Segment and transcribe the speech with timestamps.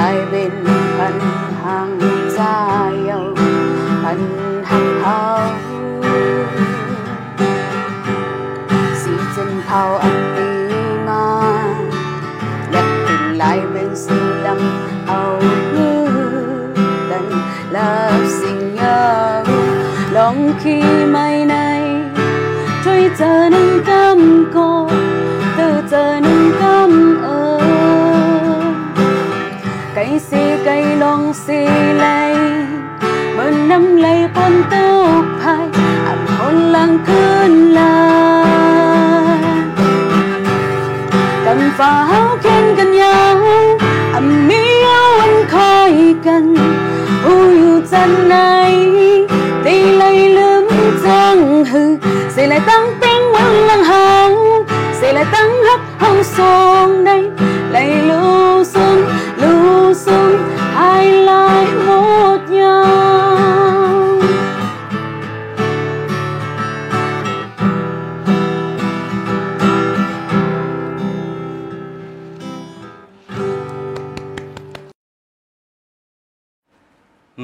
[0.00, 0.50] hai bên
[0.98, 1.20] hận
[1.64, 2.00] hàng
[2.36, 3.34] xa yêu
[4.02, 4.18] hận
[4.64, 5.40] hàng hao
[8.94, 10.74] si chân thao ăn đi
[11.06, 11.42] ma
[12.72, 14.58] đặt tình lại bên si lâm
[15.06, 15.42] hầu
[15.74, 16.08] như
[17.10, 17.30] tần
[17.70, 19.44] là sinh nhau
[20.12, 21.82] lòng khi mai này,
[22.84, 24.88] trôi chờ nâng cam cô
[25.56, 26.29] từ chờ nâng
[30.64, 32.34] cây xì cây lòng xì lay
[33.36, 35.06] mơ năm lay con tâu
[35.44, 35.68] phai
[36.06, 38.44] ẩm hôn lang cơn la
[41.44, 43.36] cầm pháo khen กันยาว
[44.14, 45.92] อำมีเอาวันคอย
[46.26, 46.44] กัน
[47.22, 48.34] ผู้อยู่จันไหน
[49.64, 50.20] ตีเลย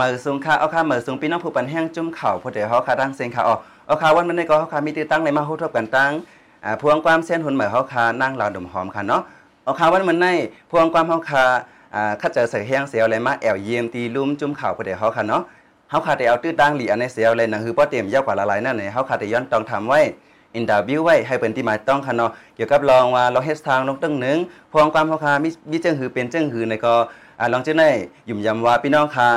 [0.07, 3.57] มือสูงค่ะเอาค่ะเหมือสูงพี่น้องผู้ปันแห้งจุ่มเข่าพอเดี๋ยวเขาค่ะตั้งเสียงค่ะอ๋อ
[3.87, 6.13] เอาค่ะวันมันในก็เขาค่ะมีตีตั้งในมาฮู้ทบกันตั้ง
[6.65, 9.23] อ่าพวงความเส้นหุ่นเหมือเขาค่ะนั่งรอดมหอมค่ะเนาะ
[9.65, 10.27] เอาค่ะวันมันใน
[10.71, 11.45] พวงความเขาค่ะ
[11.95, 15.43] อ่าข้าเจอเสือแห้งเสียวอะไรมาแอวเยี่ยมตีลุ่มจุ่มเข่าพอเดี๋ยวเขาค่ะเนาะ
[15.89, 20.01] เขาค่ะแต่เอาตื้อดังหลีอันในเสียวเลยนะคือป้อเตรียมยาวกว่าละลายนั่นเนี่ยเขาค่ะแต่ย้อนต้องทำไว้
[20.55, 24.39] อินดาบิวไว้ให้เป็นที่หมายต้องค่ะเนาะเกี่ยวกับลองว่าเราเฮ็ดทางลงตั้งหนึ่ง
[24.73, 26.95] พวงความเขาค่ะมีมีเจ้งหือเป็นเจ้งหือในก็
[27.39, 27.91] อ่าลองจ้าได้
[28.29, 29.29] ยุ่มยำว่าพี่น้องค่ะ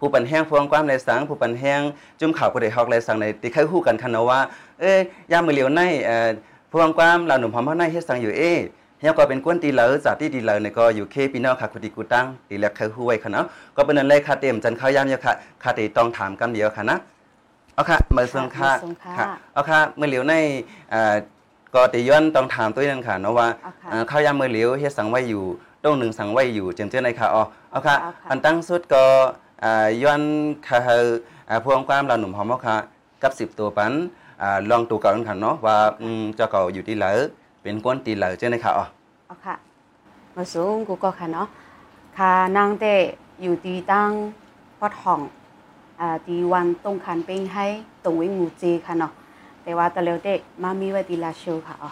[0.00, 1.80] ผู้ปันแห้งพวงความในสังผู้ปันแห้ง
[2.20, 4.40] จุ่มข่าวผู้ใดฮอกในสังในติเคยฮู้กันคันเนาะว่า
[4.80, 4.98] เอ้ย
[5.32, 6.28] ยามมือเหลียวในเอ่อ
[6.70, 8.52] พวงความลาวหนุ่มหอมเฮาในเฮ็ดสังอยู่เอ้
[9.00, 13.44] เฮียก็เป็นกวนตีเหลอจากที่ดีเหลอเนี่ยก็อยู่เคพี่น้องค่ะคุติกูตั้งตีแลกเคยฮู้ไว้ค่ะเนาะ
[13.76, 16.98] ก็เป็นนั้นเลยค่ะเต็มจันเข้ายามเยอะค่ะค่ะติต้องถามกันเดียวค่ะนะ
[17.74, 20.34] เอาค่ะมือเซิงค่ะมือเซิงค่ะค่ะเอาค่ะมือเหลียวใน
[20.90, 21.14] เอ่อ
[21.74, 25.44] ก็ติย้อนต้องถามตัวนั้นค่ะเนาะว่าเอาค่ะเอ่อข้าวยามมือเหลียวเฮ็ดสังไว้อยู่
[25.84, 29.49] ต้องหนึ่งสังไว้อยู่เจมเจ้าในค่ะอ๋อเอาค่ะเอาค่ะอันตั้งสุดก็อ่า
[30.02, 30.22] ย้อน
[30.66, 30.96] ค่ะเฮา
[31.48, 32.76] อ่าพวงความเราหนุ่มหอมเฮาค่ะ
[33.22, 33.92] กับสิบตัวปัน
[34.42, 37.12] อ่าลองตัวเก่ากันค่ะเนาะว่าอืมเจ้าเก่าอยู่ที่เหลอ
[37.62, 38.84] เป็นก้นตีเหลอเจ้าในค่ะอ๋อ
[39.26, 39.54] เอาค่ะ
[40.36, 41.46] มาสูงกูก็ค่ะเนาะ
[42.18, 42.84] ค่ะนางเต
[43.42, 44.10] อยู่ตีตั้ง
[44.80, 45.20] ปอดห้อง
[46.00, 47.66] อ่าตีวันตรงคันเป็นให้
[48.04, 49.12] ตรงวิงูจีค่ะเนาะ
[49.62, 50.28] แต่ว่าตะเลวเต
[50.62, 51.90] มามีไว้ตีลาโชค่ะอ๋อ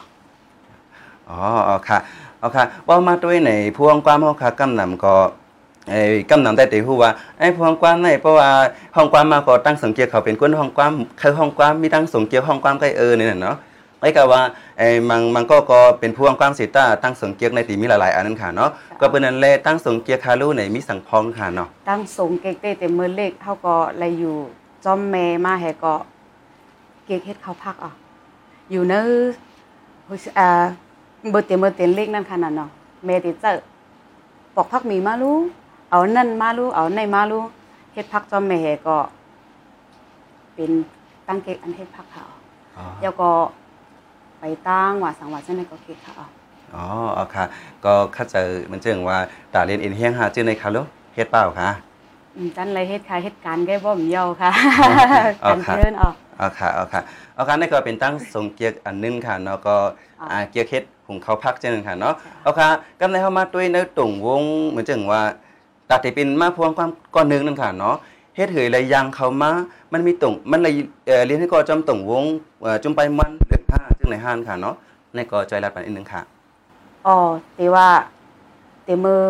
[1.28, 1.98] อ๋ออ๋อค่ะ
[2.38, 5.14] เอาค่ะว่ามาด้วยในพวงความเฮาค่ะกำนำก็
[5.88, 6.00] ไอ้
[6.30, 8.48] กำนำได้ตีฮู้ว่าไอ้พวงความในเพราะว่า
[8.96, 13.56] ห้องความมาก็ตั้งสังเกตเขาเป็นคนห้องความคือห้องความมีตั้งสังเกตห้องความใกล้เออนี่น่ะเนาะ
[14.00, 14.42] ไอ้ก็ว่า
[14.78, 24.36] ไอ้มันมันก็ก็เป็นพวงความสิตาตั้งสังเกตในตีมีหลายๆอันนั้นค่ะเนาะก็เป็นนั้นแลตั้งสังเกตคารูในมีสังพองค่ะเนาะตั้งสงเกกเตแต่มือเล็กเขาก็เลยอยู่
[24.84, 25.94] จอมแม่มาแหก็
[27.06, 27.92] เกกเฮ็ดเขาพักอะ
[28.70, 28.94] อยู่ใน
[30.38, 30.48] อ่า
[31.30, 32.70] เบอร์เต็มเมอร์เตนเล็กนั่นขนาดเนาะ
[33.04, 33.52] แม่ติเจอ
[34.54, 35.32] ปอกพักมีมาลู
[35.90, 37.38] เอานั่นมาลูเอาในมาลู
[37.92, 38.96] เฮ็ดพักจอมแม่แหก็
[40.54, 40.70] เป็น
[41.26, 42.24] ตั้งเกกอันเฮ็ดพักเขา
[42.78, 43.30] อ๋อแล้วก็
[44.40, 46.28] ไปตั้งว่าสังว่าจังไดก็เกกเขาอะ
[46.74, 46.84] อ๋อ
[47.16, 47.44] อ๋อค่ะ
[47.84, 48.36] ก็เข้าใจ
[48.72, 49.18] มันเจิงว่า
[49.54, 51.70] ตาเรียนเอ็นเฮียงหาชื่อในค่ะลูกเฮ็ดเปล่าค่ะ
[52.36, 54.50] อืมจันเลยเฮ็ดค่ะเฮ็ดการแก้บ่มเยาค่ะ
[55.44, 57.00] อ๋อการครับเชิญออกเอาค่ะเอาค่ะ
[57.34, 59.76] เอาค่ะนี่ก็เป็นตั้งทรงเกียกอันหนึงค่ะเนาะก็
[60.20, 62.68] อ่าอ่าเกียกเฮ็ดหุงเขาวพักเช่นนึงค่ะเนาะเอาค่ะ
[63.00, 65.22] กำในเข้ามาด้วยในตุ่งวงเหมือนจังว่า
[65.88, 67.96] ตาที่เป็นมาพวงความก้อนหนึงนั่นค่ะเนาะ
[68.36, 69.50] เฮ็ดเหยไรยังเขามา
[69.92, 70.72] มันมีตุ่งมันเลย
[71.26, 72.24] เรียนให้ก็จำตุ่งวง
[72.60, 74.74] เอ่มไปมันเหลือห้าจึงในห้านค่ะเนาะ
[75.14, 76.20] ในก็ใจรัดปันอีกนึงค่ะ
[77.06, 77.16] อ๋อ
[77.56, 77.88] แต่ว่า
[78.84, 79.22] แต่มือ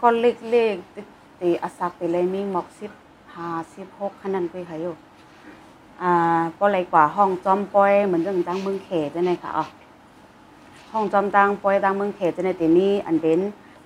[0.00, 2.92] ก็เล็กๆแต่อาศักแต่เลยมีหมอกสิบ
[3.34, 4.94] ห้าสิบหกขนาดไปค่ะอยู่
[6.02, 9.64] อ่าก็เลยกว่าห้องจอมปอยเหมือนเรื่องตั้งเมืองเขตจังไดค่ะอ๋อ
[10.92, 13.40] ห้องจอมตังปอยตังเมืองเขตจังไดแต่มีอันเป็น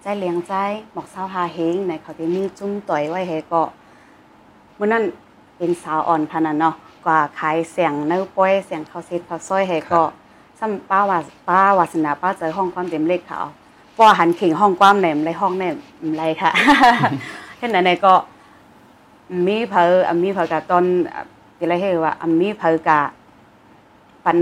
[0.08, 0.54] ใจเลี้ยงใจ
[0.92, 3.62] หมอกสาวหาเฮงในเขาแต่มีจุ้มต่อยไว้ให้ก็
[4.78, 5.04] มื้อนั้น
[5.56, 6.74] เป็นสาวอ่อนขนาดเนาะ
[7.06, 10.02] กว่าขายเสียงเนื้อปอยเสียงเขาวเซ็ดเขาวซอยให้ก็
[10.58, 11.18] ซ้ำป้าวา
[11.48, 13.40] ป้าวาสนาป้าเจอห้องความเต็มเลขเขา
[13.98, 15.76] ป้าหันเข่งห้องความแหนมเลยห้องแหนม
[16.18, 16.50] ไรค่ะ
[17.58, 18.14] เห็นไหนไหนก็
[19.46, 20.84] มีเพออันมีเพอกะตอน
[21.56, 23.00] ที่ไรเห็นว่าอันมีเพอกะ
[24.24, 24.38] ปัน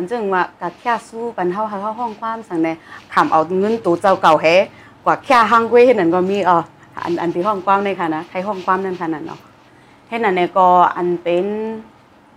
[0.00, 2.68] มันจึงว่ากะแค่สู้ปันเฮาเฮาห้องความสั่งใน
[3.14, 4.46] ขำเอาเงินตัวเจ้าเก่าแฮ
[5.04, 6.58] กว่าแค่ห้างเว้ยเห็นนั่นก็มีอ๋อ
[7.04, 9.40] อันอันที่ห้องความในค่ะนะใครห้องความนั่นค่ะนั่นเนาะ
[10.08, 11.46] เห็นนั่นในก็อันเป็น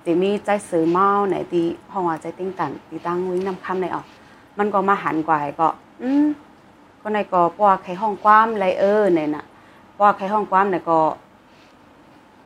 [0.06, 4.06] จะมีใจซื้อเมาไหนที่ห้องว่าใจติ้งตันที่ตั้งวิ่งนำคำในออก
[4.58, 5.68] มันก็มาหันกว่าก็
[6.02, 6.26] อืม
[7.02, 9.46] ก็ในก็เพราะว่าใครห้องความไรเออเนี่ยน่ะ
[9.92, 11.00] เพราะว่าใครห้องความเนี่ยก็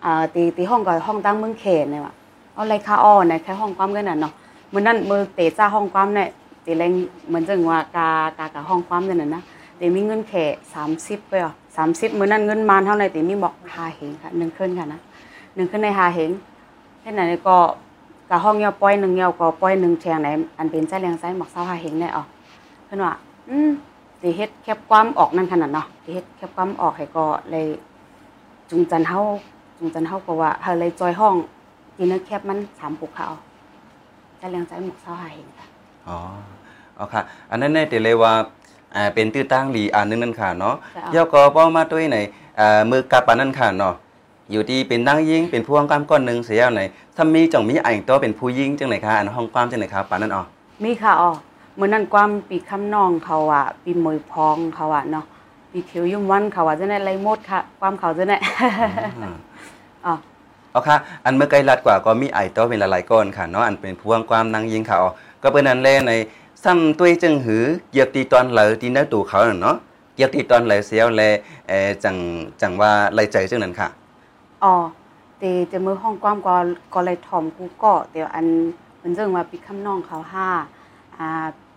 [0.04, 2.14] อ่าตีตีห้องก็ห้องตั้งเมืองเขตเนี่ยว่ะ
[2.54, 4.34] เอาไรค่าอ้อเนี่ยใครห้องความกันน่ะเนาะ
[4.74, 6.28] มือนั้นมือเตะจ้าห้องความเนี่ย
[6.66, 6.92] ตีแรง
[7.28, 9.44] เหมือนจังว่ากากากะห้องความเนี่ยนะ
[9.78, 10.46] เตมีเงินแค่
[10.86, 15.00] 30ไปอะสามสิบมือนั้นเงินมานเท่าไหร่แต่มีบอกหาเหงค่ะหนึ่งขึ้นค่ะนะ
[15.56, 16.32] หนึ่งขึ้นในหาเหง
[17.02, 17.58] เช่นไหนก็
[18.30, 20.28] กะห้องเงียวปอยหนึ่งเงียก็ปอยหนึ่งแชงไหน
[20.58, 22.28] อันเป็นใจเลียงไซหมอกเศร้าหาเหงได้ออก
[22.86, 23.14] เพิ่อนว่า
[23.50, 23.70] อืม
[24.22, 27.66] สิเฮ็ดแคบความออกนั่นขนาดเนาะสิเฮ็ดแคบความออกให้ก็เลย
[28.70, 29.20] จุงจันเฮา
[29.78, 31.36] จุงจันเฮาก็ว่าเฮาเลยจอยห้อง
[31.98, 33.28] กินเนื้อแคบมันสามปุกเขา
[34.46, 35.68] ใจเลียงใจหมอกเศร้าหาเหงค่ะ
[36.08, 36.18] อ๋อ
[36.96, 37.22] เอาค่ะ
[37.52, 38.34] อันนั้นเนี่ยเดี๋ยวเลยว่า
[38.96, 42.18] อ่าเป็นตื้อตั้งหลีอันนึงนั่นค่ะเนาะจะเอาเยาก็ป้อมาด้วยไหน
[42.60, 43.94] อ่ามือกับปานนั่นค่ะเนาะ
[44.52, 46.82] อยู่ที่เป็นนั่งยิงเป็นพวงกล้ามก้อนหนึ่งเสียไหน
[47.16, 50.44] ถ้ามีจ่องมีอ่างตัวเป็นผู้ยิงจังไหนคะอันห้องความจังไหนคะปานนั้นอ๋อ
[50.84, 51.32] มีค่ะอ๋อ
[51.80, 55.26] มื้อนั้นความปีคำน้องเขาอะปีมวยพองเขาอะเนาะ
[55.72, 58.38] ปีเขียวยุ่มวันเขาอะจะได้ไรหมดค่ะ ความเขาจะได้
[59.18, 59.36] อืม
[60.06, 60.14] อ๋อ
[60.76, 65.12] เอาค่ะ อันเมื่อไกลลัดกว่าก็มีไอตัวเป็นหลายก้อนค่ะเนาะอันเป็นพวงความนั่งยิงค่ะอ๋อ
[65.44, 66.12] ก็เป็นนั้นแลใน
[66.64, 69.76] ซ้ำตุ้ยจึงหือเกียบตีตอนเหลอตีเนื้อตูเขาน่ะเนาะ
[70.16, 71.22] เกียบตีตอนเหลอเสียวแล
[71.68, 72.16] เออจัง
[72.62, 73.88] จังว่าไล่ใจจังนั้นค่ะ
[74.64, 74.74] อ๋อ
[75.40, 76.56] เตเจะมือห้องความก็
[76.94, 78.46] ก็เลยถ่อมกูก็เดี๋ยวอัน
[78.98, 80.48] เหมือนเรื่องว่าปีคำน้องเขาห้า
[81.18, 81.28] อ่า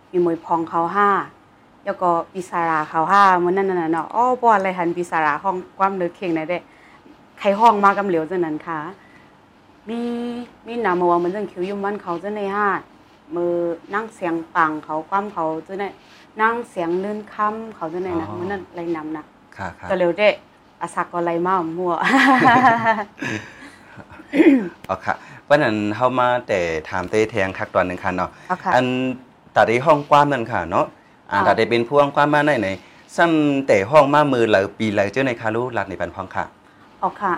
[0.09, 1.09] ปีมวยพองเขาห้า
[1.85, 6.57] แล้วก็ปีสาราเขาห้ามื้อนั้นน่ะเนาะอ้อบ่อะไรหันปีสาราห้องความเลิกเข่งไหนได้
[7.39, 8.79] ใครห้องมากำเหลียวจังนั้นค่ะ
[9.89, 9.99] มี
[10.67, 12.67] มีหนามาว่ามันเรื่องคิวยุ่มวันเขาจะในห้า
[13.35, 13.53] มือ
[13.93, 15.83] นั่งเสียงปังเขาความเขาจะใน
[16.41, 19.23] นั่งเสียงลื่นค่ำเขาจะในนะอ๋อมันนั่นไรนำนะ
[19.57, 20.29] ค่ะค่ะก็เร็วเด้
[20.81, 21.93] อาศักก็ไรมามั่ว
[24.89, 25.13] อ๋อค่ะ
[25.43, 26.59] เพราะนั้นเฮามาแต่
[26.89, 28.85] ถามเตแทงคักตอนหนึงค่ะเนาะเอาค่ะอัน
[29.55, 30.85] ตัดในห้องกว้างนั่นค่ะเนาะ
[31.31, 32.69] อ่าค่ะตัดได้เป็นพวงกว้างมาไหนไหน
[33.15, 36.45] ซ้ำแต่ห้องมามือเหลอปีเหลอเจ้าในคารุรัดในปันพองค่ะ
[36.99, 37.33] เอาค่ะ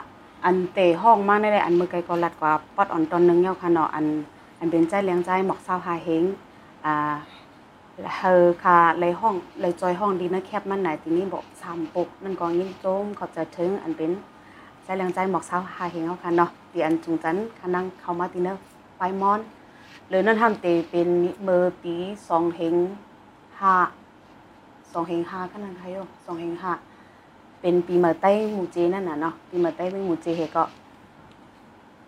[0.45, 4.05] อันเตะห้องมากได้เลยอันมือไกลก็รัดกว่าปอดอ่อนตอนหนึงเนาะค่ะเนาะอัน
[4.59, 6.23] อันเป็นใจเลี้ยงใจหมอกเศร้าหาเฮง
[6.85, 7.13] อ่า
[8.17, 14.11] เฮอค่ะเลยห้องเลยจอยห้องดีนะแคบมันไหนทีนี้บอกสามปุกนั่นก็ยิ่งโจมเขาจะถึงอันเป็น
[14.83, 18.57] ใจเลี้ยงใจหมอกเศร้าหาเฮงเอาค่ะเนาะตีอันจุงจันค่ะนั่งเข้ามาตีเนอะ
[18.97, 19.39] ไปมอน
[20.09, 21.09] หรือนั่นทำเตเป็น
[21.43, 21.95] เบอร์ปี
[22.29, 22.75] สองเฮง
[23.59, 23.75] ห้า
[24.91, 26.71] สองเฮงห้าขนาดไทยโยสองเฮงห้า
[27.61, 30.63] เป็นปีมื่อใต้หมูเจนั่นน่ะเนาะปีมื่อใต้เป็นหมูเจเฮก็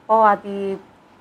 [0.05, 0.59] เพราะว่าที่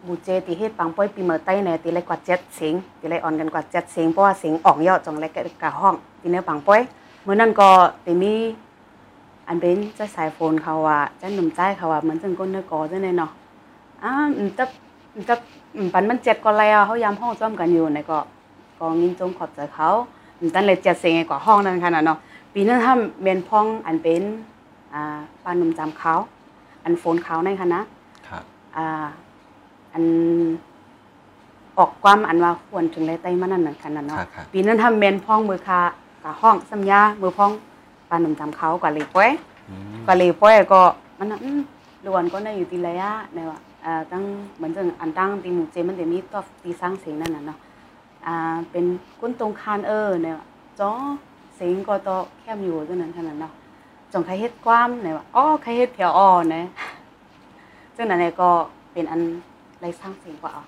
[0.04, 5.30] หมูเจที่เฮ็ดปังป้อยปีมื่อใต้เนี่ยตีเลยกว่าเจ็ดเสียงตีเลยอ่อนกันกว่าเจ็ดเสียงเพราะว่าเสียงออกยอดจงเลย
[5.62, 6.80] กะห้องตีเนื้อปังป้อย
[7.22, 7.68] เมื่อนั้นก็
[8.04, 8.34] ตีมี
[9.48, 13.30] อันเป็นเจ้าสายโฟนเขาว่าเจ้าหนุ่มใจเขาว่าเหมือนจังก้นเนื้อกอจังไดเนาะ
[14.02, 14.64] อ้าอืมจะ
[15.28, 15.34] จะ
[15.84, 18.18] มปันมันเจ็ดก็แล้วเขายามห้องจ้อมกันอยู่ในก็
[18.78, 19.88] ก็งินจงขอบใจเขา
[20.38, 22.18] อืมตั้นเลยเจ็ดเสียงไงกว่าห้องนั้นขนาดเนาะ
[22.54, 24.22] ปีนั้นทำเมียนพองอันเป็น
[24.94, 26.14] อ่าปลาหนุ่มจำเขา
[26.84, 27.80] อันโฟนเขาในคณะ
[28.28, 28.44] ครับ
[28.76, 28.86] อ่า
[29.92, 30.04] อัน
[31.78, 35.80] ออกความอันว่าควรถึงไรไต้มานั่นนั่นคันนั้นเนาะค่ะค่ะปีนั้นทำเมียนพองมือคา
[36.24, 37.50] กะห้องสัญญามือพอง
[38.08, 39.30] ปลาหนุ่มจำเขากะเลยป้อย
[39.68, 40.80] อืมกะเลยป้อยก็
[41.18, 41.60] มันน่ะอืม
[42.06, 44.22] ลวนก็ได้อยู่ตีระยะในว่าอ่าตั้ง
[44.56, 47.58] เหมือนจังอันตั้งตีหมู่เจมันจะมีตัวตีสร้างเสียงนั่นน่ะเนาะ
[48.26, 48.84] อ่าเป็น
[49.20, 50.46] ก้นตรงคานเออเนี่ยว่า
[50.80, 50.90] จ้อ
[51.31, 53.52] เสียงก็ต่อแคบอยู่จังนั้นขนาดเนาะ
[54.12, 56.62] จงใครเฮ็ดความเนี่ยว่าอ๋อใครเฮ็ดเพียวอ่อนะ
[57.96, 58.50] จังนั้นเนี่ยก็
[58.92, 59.20] เป็นอัน
[59.80, 60.64] ไรสร้างเสียงกว่าเอา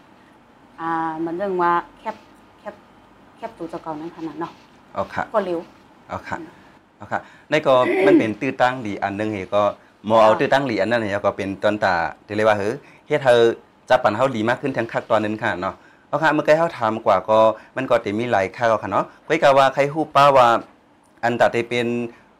[0.81, 2.17] อ่ามันเรื่องว่าแคบ
[2.59, 2.75] แคบ
[3.37, 4.53] แคบตัวเจ้าเก่านั้นขนาดเนาะ
[4.95, 5.61] เอาค่ะก็เร็ว
[6.09, 6.37] เอาค่ะ
[6.97, 7.21] เอาค่ะ
[7.51, 7.75] ในก็
[8.07, 9.63] มันเป็นตื้อตั้งหลีอันหนึงเฮก็
[10.07, 11.95] หมอเอาตื้อตั้งหลีอันนั้นเนี่ยก็เป็นตอนตา
[12.27, 12.75] ที่เรียกว่าเฮ้ย
[13.07, 13.41] เฮ็ดเธอ
[13.89, 15.75] จับปันเฮาหลีมากขึ้นทั้งคักตอนนึงค่ะเนาะ
[16.09, 17.39] เอาค่ะเมื่อกี้เฮาถามกว่าก็
[17.77, 20.49] มันก็จะมีหลายค่าค่ะเนาะไว้กะว่าใครฮู้ป้าว่า
[21.25, 21.87] อันตาได้เป็น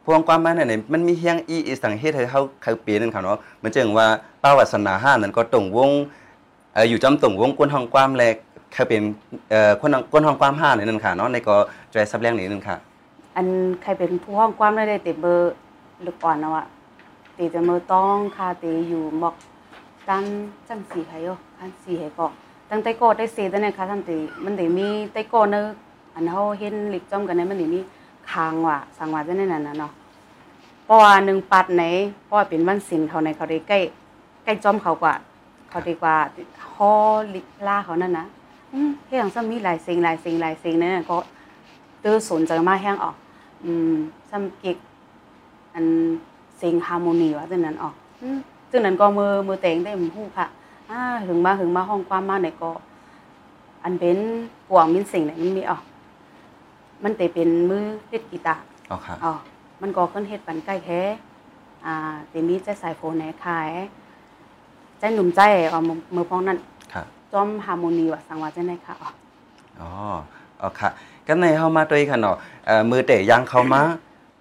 [0.05, 4.07] พวงความหมายนั่นน่ะมันมีเฮียงอีอีสังเฮ็ดให้เฮาเขาเปลี่ยนนั่นค่ะเนาะมือนจังว่า
[4.41, 5.89] ป้าวาสนาห้านั่นก็ตรงวง
[6.89, 8.35] อยู่จำตรงวงกวนห้องความแลก
[8.73, 9.01] เขาเป็น
[9.49, 11.55] เอ่อคนห้องกวนห้องความห้านี่นั่นค่ะเนาะในก็
[11.91, 12.75] ใจซับแรงนี่นั่นค่ะ
[13.35, 13.47] อัน
[13.81, 15.53] ใครเป็นผู้ห้องความได้ได้ติเบอร์
[16.05, 16.63] ลูกอ่อนเนะวะ
[17.37, 19.35] ตีจะมือต้องคาตีอยู่หมอก
[20.07, 20.23] ตัน
[20.67, 21.27] จังสีไผโย
[21.57, 22.25] คันสีไผก็
[22.71, 25.65] ตั้งแต่ก็ได้เสียตั้งแต่ค่ะท่านตีมันได้มีแต่ก็เนอะ
[26.15, 27.79] อันเฮาเห็นหลิกจอมกันในมันได้มี
[28.31, 29.91] คางว่าสังวาจังนั้นน่ะเนาะ
[30.85, 31.83] เพราะว่าหนึ่งปัดไหน
[32.23, 33.79] เพราะว่าเป็นวันศิลเขาในเขาได้ใกล้
[34.43, 35.13] ใกล้จอมเขากว่า
[35.69, 36.15] เขาดีกว่า
[36.73, 36.91] ฮอ
[37.33, 38.25] ลิล่าเขานั่นนะ
[39.07, 41.17] เฮ็ดหยังซะมีหลายสิ่งหลายสิ่งหลายสิ่งนั่นก็
[42.03, 43.15] ตื้อสนใจมาแห้งออก
[43.63, 43.95] อืม
[44.29, 44.77] ซ้ำกิก
[45.73, 45.85] อัน
[46.57, 48.37] เสียงฮาร์โมนีว่าจังนั้นออกอืม
[48.71, 50.47] จังนั้นก็มือมือเต็งได้มฮู้ค่ะ
[50.89, 52.71] อ่าถึงมาถึงมาห้องความมาไหนก็
[53.83, 54.17] อันเป็น
[54.69, 55.83] กวางมินสิ่งไหนมันมีออก
[57.03, 59.33] มันแต่เป็นมือเล่นกีตาร์เอาค่ะอ๋อ
[59.81, 61.01] มันก็ขึ้นเฮ็ดปันใกล้แท้
[61.85, 61.95] อ่า
[62.29, 63.71] แต่มีใจสายโฟนไหนขาย
[64.99, 66.57] ใจหนุ่มใจเอามือมือพองนั้น
[66.93, 69.09] ค่ะจอมฮาร์โมนีว่าสังว่าจังได๋ค่ะอ๋อ
[69.81, 69.89] อ๋อ
[70.59, 70.89] เอาค่ะ
[71.27, 72.35] กันในเฮามาด้วยค่ะเนาะ
[72.65, 73.81] เอ่อมือเตะยางเข้ามา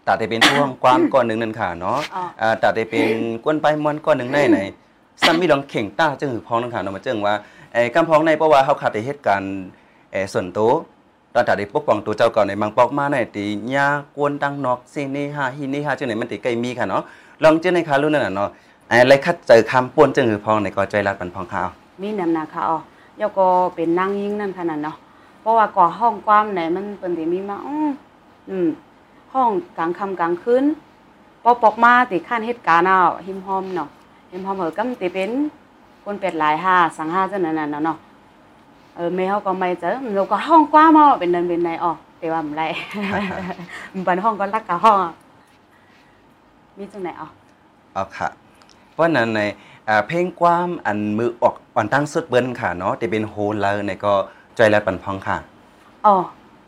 [0.07, 3.09] ตัดได้เป็นพ่วงความก้อนหนึ่งนั่นค่ะเนาะอ๋ออ่าตัดได้เป็น
[3.45, 4.59] กวนไปมวนก้อนหนึ่งในไหน
[5.23, 7.35] ซ้ำมีลองเข่งต้าจึงหือพ้องนั่นค่ะเนาะมาเจิงว่า
[7.73, 9.53] ไอ้กำพ้องในเพราะว่าเขาขาดได้เหตุการณ์
[10.13, 10.71] เอ่อส่วนตัว
[11.37, 13.87] ตอนตัดได้ปกป้องตัวเจ้าก่อนในบางปอกมาในตีญา
[14.17, 17.03] กวนตังนอกซีนี่ฮาฮีนี่ฮาจึงไหนมันติใกล้มีค่ะเนาะ
[17.43, 18.49] ลองเจ้าในคารุ่นนั่นน่ะเนาะ
[18.89, 21.71] ไอ้ไรคัดเจอคำป่วนจึงหือพองในก็ใจรัดปันพองค่ะเอา
[22.03, 22.79] มีนำนาค่ะอ๋อ
[23.21, 24.97] ยาก็เป็นนางยิ่งนั่นขนาดเนาะ
[25.41, 27.91] เพราะว่าก่อห้องความไหนมันเป็นติมีมาอื้อ
[28.51, 28.69] อืม
[29.35, 30.65] ห้องกลางค่ำกลางคืน
[31.43, 33.89] พอปอกมาติขั้นเหตุการณ์เอาหิมหอมเนาะ
[34.31, 35.31] หิมหอมเหอกำติเป็น
[36.05, 37.99] คนเป็ดหลายห้าสังห้าจังนั้นน่ะเนาะ
[38.97, 42.63] เออแม่เขาก็ไม่เจอเราก็ห้องกว้างมาเป็นเดินเป็นในอ๋อแต่ว่ามันไร
[43.93, 45.13] มันเป็นห้องก็รักกับห้องอะ
[46.79, 47.29] มีจังไหนอ๋อ
[47.93, 48.29] เอาค่ะ
[48.93, 49.41] เพราะฉะนั้นใน
[49.89, 54.13] อ่าเพลงความอันมือออกอ่อนตั้งสุดเบิ้นค่ะเนาะที่เป็นโฮลเลอร์ในก็
[54.57, 55.37] ใจรัดปันพ้องค่ะ
[56.05, 56.15] อ๋อ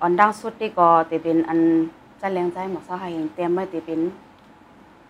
[0.00, 1.60] อันดังสุดนี่ก็ติเป็นอัน
[2.20, 4.00] จะแรงใจหมอกเสาให้เห็นเตรียมไว้ติเป็น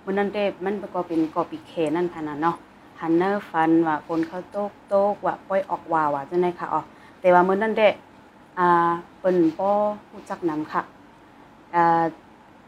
[0.04, 2.56] มันนั่นเด้มันก็เป็นกอปีเคนั่นค่ะนะเนาะ
[3.00, 6.80] หันเนอร์ฟันว่าคนเขาโตกโตกว่าปล่อยออกว่าว่าจังได๋ค่ะอ๋อ
[7.20, 7.88] แต่ว่ามื้อนั้นเด้
[8.58, 9.68] อ่าเปิ้นบ่
[10.10, 10.82] ฮู้จักนำค่ะ
[11.74, 12.04] อ่า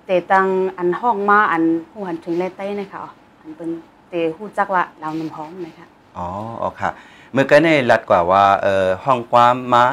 [0.06, 0.46] แต่ตัง
[0.78, 3.70] อันห้องมาอันฮู้หันถึงแลใต้นะคะอ๋ออันเปิ้น
[4.10, 5.86] แต่ฮู้จักว่าลาวน้ำหอมนะคะ
[6.16, 6.26] อ๋อ
[6.58, 6.90] โอเคค่ะ
[7.32, 9.84] เมื่อกี้ในรัดกว่าว่าเอ่อห้องความมา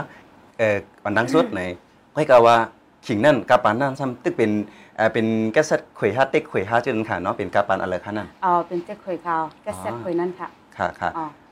[0.58, 1.62] เอ่ออ่อนตั้งสุดใน
[2.12, 2.58] ก็ให้กล่าวว่า
[3.08, 4.52] ขิงนั่นกาปานนั่นซ้ำตึกเป็น
[4.96, 10.48] เอ่อเป็นแกสเซ็ตขวยฮาเต็กขวยฮาจืนค่ะเนาะเป็นกาปานอะไรคะนั่นอ๋อเป็นเจ๊เคยค่ะอ๋อแกแซ่บเคยนั่นค่ะ
[10.78, 11.10] ค่ะค่ะ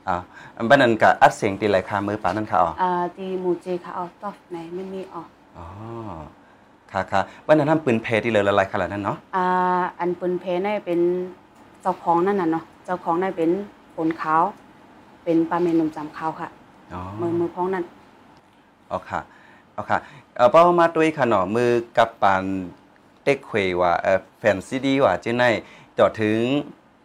[0.08, 0.22] อ๋ออ่า
[0.56, 5.22] อันบ้านนั้นก็อัดเสียงตีไรค่ะมือปานนั่นค่ะอ๋ออ่าตีหมูเจค่ะอ๋อตอบไหนไม่มีอ๋อ
[5.56, 5.64] อ๋อ
[6.92, 9.46] ค่ะค่ะบ้านนั้นทำปืนเพที่เลยละลายขนาดนั้นเนาะอ่า
[9.98, 11.00] อันปืนเพนี่เป็น
[11.82, 13.50] เจ้าของนั่นน่ะเนาะเจ้าของนั่นเป็น
[13.96, 14.42] คนขาว
[15.24, 16.48] เป็นปลาเมนนมจำขาวค่ะ
[16.94, 17.84] อ๋อมือมือพ้องนั่น
[18.88, 19.20] เอาค่ะ
[19.72, 19.98] เอาค่ะ
[20.36, 22.44] เอ่อเป้ามาด้วยค่ะเนาะมือกับปาน
[23.22, 25.44] เต็กเควว่าเอ่อแฟนซีดีว่าเจ้าใน
[25.98, 26.38] ต่อถึง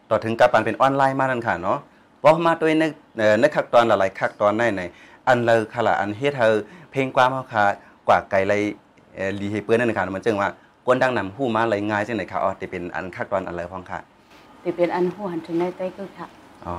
[0.10, 1.79] ต่อถึงกับปานเป็นออนไลน์มานั่นค่ะเนาะ
[2.21, 2.83] เป้ามาด้วยใน
[3.17, 4.81] เอ่อในขั้นตอนหลายๆขั้นตอนในใน
[5.27, 6.47] อันเลยค่ะละอันเฮ็ดเฮา
[6.91, 7.63] เพลงความเฮาค่ะ
[8.07, 8.61] กว่าไกลเลย
[9.15, 10.49] เอ่อลีให้เปิ้นนั่นค่ะมันจึงว่า
[10.85, 13.99] กวนดังนำฮู้มาเลยง่ายจังได๋ค่ะอ๋อที่เป็นอันขั้นตอนอันเลยพ้องค่ะ
[14.61, 16.27] แต่เป็นอันหูหันถึงในใต้ก็ค่ะ
[16.67, 16.75] อ๋อ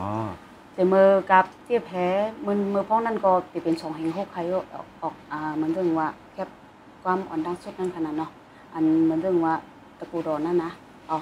[0.75, 2.07] แต่มือกับเจี๊ยบแพ้
[2.47, 6.49] มือมือพ้องนั่นก็ติเป็นสองแห่งหกใครออกออกอ่าเหมือนเรื่องว่าแคบ
[7.03, 8.31] ความอ่อนดังสุดนั่นขนาดเนาะ
[8.75, 9.55] อันเหมือนเรื่องว่า
[9.99, 10.71] ตะกูดอนนั่นนะ
[11.11, 11.19] อ๋อ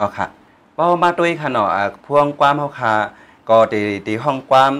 [0.00, 2.92] อ๋อค่ะเป้ามาด้วยค่ะเนาะอ่าพวงความเฮาค่ะ
[3.48, 4.72] ก็ที่ที่ห้องความ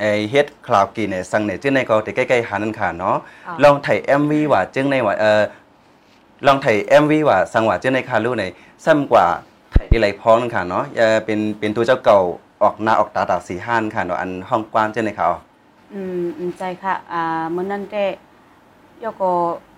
[0.00, 5.42] ไอ้เฮ็ดคลาวกินเนี่ยสั่งเนี่ยจึงในก็ที่ใกล้ๆหานั่นค่ะเนาะอ๋อลองถ่าย MV ว่าจึงในว่าเอ่อ
[6.46, 8.44] ลองถ่าย MV ว่าสังว่าจึงในคารู้ใน
[8.84, 9.26] ซ้ำกว่า
[9.74, 12.18] ถ่ายไหลพ้องนั่นค่ะเนาะเอ่อเป็นเป็นตัวเจ้าเก่า
[12.62, 15.36] ออกหน้าออกตาตาสีห้านค่ะเนาะอันห้องความจึงในค่ะอ๋อ
[15.94, 17.22] อืมอืมใจค่ะอ่า
[17.54, 18.04] มื้อนั้นได้
[19.02, 19.30] ยก็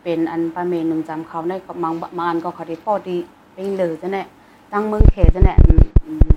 [0.02, 3.16] เป็นอันปลาเมนุมจำเขาในก็มังบางอันก็เขาได้พอดี
[3.52, 4.22] เป็นเหลือจังแน่
[4.72, 6.28] ตั้งเมืองเขจังแน่อืมอืม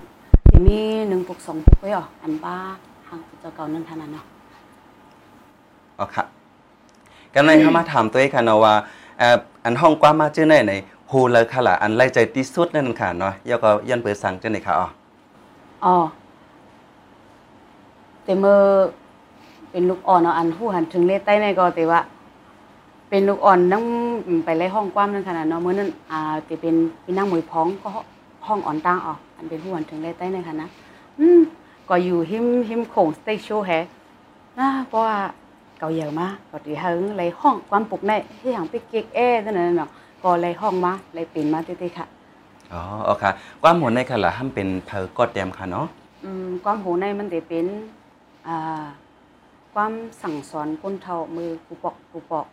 [0.49, 2.57] สิมี1ปุก2ปุกไว้อ่ออันบ้า
[3.05, 4.25] ทางเจ้าเก่านั่นท่านั้นเนาะ
[5.99, 6.23] อ๋อค่ะ
[7.33, 8.73] กันในเข้ามาถามตัวเองค่ะเนาะว่า
[9.63, 10.73] อันห้องความมาจึงในใน
[11.11, 14.87] ฮูเลยค่ะล่ะอันไล่ใจที่สุดนั่นค่ะเนาะยก็ยันเปิดสั่งจึงในค่ะอ๋อ
[15.85, 15.95] อ๋อ
[18.23, 18.57] แต่เมื่อ
[19.71, 21.99] เป็นลูกอ่อนเนาะอันผู้หันถึงเลใต้ในก็แต่ว่า
[23.09, 23.83] เป็นลูกอ่อนนั่ง
[24.45, 27.89] ไปไล่ห้องกว้างนั่นขนาดเนาะเมื้อนั้นอ่าแต่เป็นพี่นั่งมวยพ้องก็
[28.47, 30.69] ห้องอ่อนตั้งออกอันเป็นผู้หันถึงเลขใต้ในค่ะนะ
[31.19, 31.41] อืม
[31.89, 33.71] ก็อยู่หิมหิมโขงสเตชัวแฮ
[34.59, 35.17] นะเพราะว่า
[35.79, 39.89] เก่าเยอะมากก็ตีเฮิงเลยห้องความปลุกในที่อย่างติ๊กเก๊กแอ้นั่นน่ะเนาะ
[40.23, 42.07] ก็เลยห้องมาเลยปีนมาติ๊กๆค่ะ
[42.73, 43.23] อ๋อโอเค
[43.61, 45.85] ความหมุนในค่ะล่ะห้ามเป็นเพอก็เต็มค่ะเนาะ
[46.23, 47.65] อืมความหูในมันจะเป็น
[48.47, 48.83] อ่า
[49.73, 49.91] ความ
[50.21, 52.45] สั่งสอนคนเท่ามือกูปอกกูปอก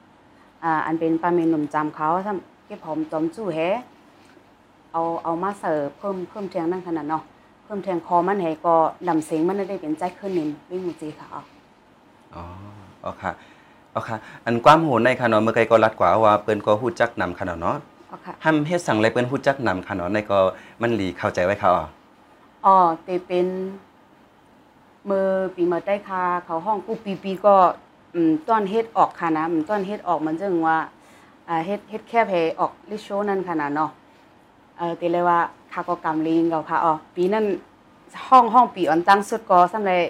[0.64, 3.58] อ่าอันเป็นปลาเมนหนุ่มจำเขาทำเก็บหอมจอมจู้แฮ
[4.96, 7.22] เอาเอามาเสิร์ฟเพิ่มเพิ่มเทียงนั่งขนาดเนาะ
[7.64, 8.74] เพิ่มเทียงคอมันให้ก็
[9.08, 11.42] ลำเสียงมันได้เป็นใจขึ้นนินวิ่งมูจีค่ะเอา
[12.34, 12.44] อ๋อ
[13.02, 13.22] โอเค
[13.92, 14.08] โอเค
[14.44, 17.76] อันความโหในค่ะเนาะเมื่อไกลก็รัดกว่าว่าเปิ้นก็ฮู้จักนำค่ะเนาะเนาะ
[18.08, 20.38] เอาค่ะห้ามเฮ็ดสั่งอะไรเปิ้นฮู้จักนำค่ะเนาะในก็
[20.82, 21.84] มันหลีเข้าใจไว้ค่ะอ๋อ
[22.64, 23.46] อ๋อแต่เป็น
[25.08, 27.54] มือปีมาได้ค่ะเขาห้องกูปีปีก็
[28.14, 30.78] อืมต้อนเฮ็ดออกค่ะนะอืมต้อนเฮ็ดออกมันจึงว่า
[31.48, 33.90] อ่าเฮ็ดเฮ็ดแค่เพออกลิโชนั่นค่ะนะเนาะ
[34.78, 35.40] เออตีเลยว่า
[35.72, 37.44] คาก็กำลิงเก่าค่ะอ๋อปีนั้น
[38.28, 40.00] ห้องห้องปีอ่อนตั้งสุดก็สำเลย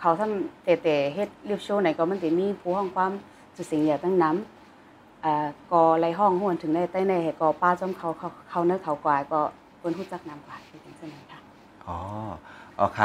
[0.00, 3.12] เขาทำเตะเตะเฮ็ดเรียบโชว์ไหนก็มันสิมีผู้ห้องความ
[3.56, 9.40] จุดสิ่งอย่าตั้งน้ำเอ่อก็ไล่ห้องห่วนถึงได้ใต้ในเหตุก็ป้าจอมเขาเขาเขาเนื้อเขากว่าก็
[9.78, 11.38] เพิ่นฮู้จักนำกว่าเป็นจังซั่นค่ะ
[11.86, 11.96] อ๋อ
[12.78, 12.98] โอเค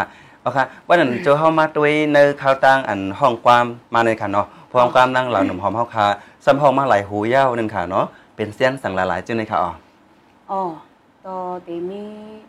[0.44, 6.06] โอเควันนั้นเจ้าเฮามาด้วยในข่าวต่างอันห้องความมาในค่ะเนาะพร้อมความนั่งเหล่าหนุ่มหอมเฮาค่ะ
[6.46, 8.06] ซ้ำห้องมาหลายหูยาวนึงค่ะเนาะ
[8.36, 9.72] เป็นเส้นสังหลายๆจึงในค่ะอ๋อ
[10.52, 10.62] อ๋อ
[11.26, 12.04] ตอเตมี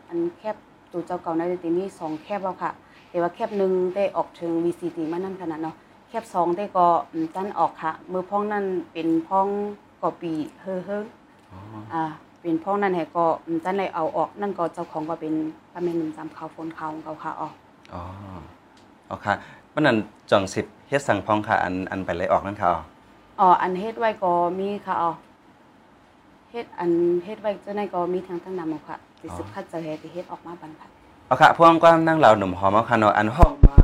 [0.08, 0.56] อันแคบ
[0.92, 2.70] ตัวเจ้าเก่านะเตมีสองแคบแล้วค่ะ
[3.10, 5.76] แต่ว่าแคบหนึ่งได้ออกถึง VCT มานั่นขนาดเนาะ
[6.08, 9.48] แคบสองได้ก็อืมจันออกค่ะ มือพ้องนั่นเป็นพ้อง
[10.02, 11.04] กอปีเฮ้อเฮ้อ
[11.52, 11.58] อ๋อ
[11.92, 12.02] อ่า
[12.40, 15.34] เป็นพ้องนั่นแหละก็อืมจันเลยเอาออกนั่นก็เจ้าของก็เป็น
[15.72, 17.52] ป้าแม่หนุ่มจำเขาวฝนเขาวของเขาค่ะออก
[17.94, 18.02] อ๋อ
[19.08, 19.34] อ๋อค่ะ
[19.74, 19.96] มันนั้น
[20.30, 22.78] จ่องสิบเฮ็ดสั่งพองค่ะอันอันไปเลยออกนั่นค่ะอ๋อ
[23.40, 25.10] อ๋ออันเฮ็ดไว้ก็มีค่ะอ๋อ
[26.54, 26.90] เฮ็ดอัน
[27.24, 30.88] เฮ็ดไว้เจ้าในก็มีทั้งทั้งนำเอาค่ะสิสึกคัดจะเฮ็ดที่เฮ็ดออกมาบันค่ะ
[31.26, 33.76] เอาค่ะพวงความนั่งเหล่าหนุ่มหอมเอาค่ะเนาะอันห้องมา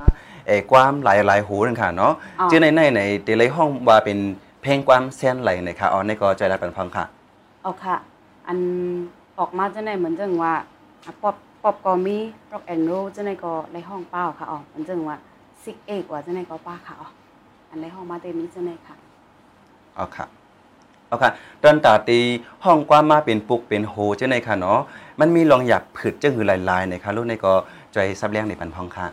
[0.47, 4.19] เอ่อความหลายหลายหูนั่นค่ะเนาะอ๋อชื่อในในในเดลัยห้องว่าเป็น
[4.63, 7.05] เพลงความเส้นไหลในค่ะอ๋อในก็ใจรักเป็นพังค่ะ
[7.63, 7.97] เอาค่ะ
[8.47, 8.59] อัน
[9.39, 10.55] ออกมาเจ้าในเหมือนจังว่า
[11.07, 12.17] อะป๊อปป๊อปก็มี
[12.53, 15.17] ร็อกแอนด์โรเจ้าในก็ในห้องเป้าค่ะอ๋อเหมือนจังว่า
[15.63, 17.09] ซิกเอกว่าเจ้าในก็ป้าค่ะอ๋อ
[17.71, 18.95] อันในห้องมาเต็มนี้เจ้าในค่ะ
[19.97, 20.27] เอาค่ะ
[21.11, 22.19] เอาค่ะตอนตาตี
[22.65, 24.81] ห้องความมาเป็นปุกเป็นโฮเจ้าในค่ะเนาะ
[25.21, 27.53] มันมีลองอยากผึดเจ้าหือหลายๆในค่ะลูกในก็
[27.93, 29.07] ใจซับเลี้ยงในปันพองค่ะ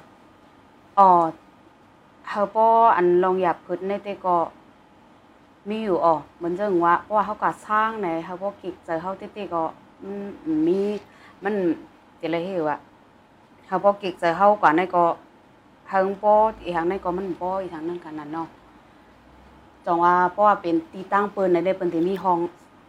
[0.99, 1.09] อ๋อ
[2.29, 4.37] เฮาป้ออันลองอยากพึดในเตก็
[5.69, 9.63] มีอยู่อ๋อเหมือนจังว่าเพราะว่าเฮาก็สร้างในเฮาบ่กิกใจเฮาเต้ๆก็
[10.05, 10.79] มันมี
[11.43, 11.53] มัน
[12.21, 12.77] จะเลยเฮว่า
[13.67, 15.05] เฮาบ่กิกใจเฮาก็ในก็
[15.89, 16.33] ทางป้อ
[16.63, 18.47] อีทางในก็มันป้ออีทางนึงกันนั่นเนาะ
[19.87, 22.39] จองว่าเพราะว่าเป็นตีตั้งเปิ้นในได้เปิ้นสิมีห้อง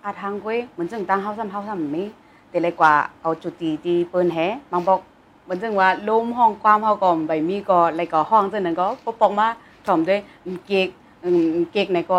[0.05, 2.05] อาทางก้วยเหมือนจังตั้งเฮาซ้ำเฮาซ้ำมี
[2.51, 4.39] แต่เลยกว่าเอาจุดตีที่เปิ้นแฮ
[4.73, 4.99] บางบอก
[5.45, 9.47] เหมือนจังว่าลมห้องความเฮาก็ใบมีก็อะไรก็ห้องจังนั้นก็ปกปอกมา
[9.87, 10.19] ถ่อมด้วย
[10.67, 10.89] เก๊ก
[11.73, 12.19] เก๊กในก็